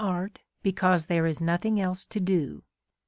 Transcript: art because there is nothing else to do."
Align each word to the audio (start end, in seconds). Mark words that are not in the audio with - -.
art 0.03 0.39
because 0.63 1.05
there 1.05 1.27
is 1.27 1.39
nothing 1.39 1.79
else 1.79 2.07
to 2.07 2.19
do." 2.19 2.63